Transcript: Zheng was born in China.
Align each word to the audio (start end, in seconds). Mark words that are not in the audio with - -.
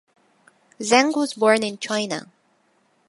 Zheng 0.81 1.11
was 1.15 1.35
born 1.35 1.61
in 1.61 1.77
China. 1.77 2.31